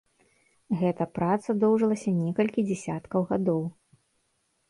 [0.79, 3.61] Гэта праца доўжылася некалькі дзясяткаў гадоў.